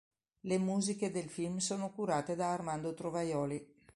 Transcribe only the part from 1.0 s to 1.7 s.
del film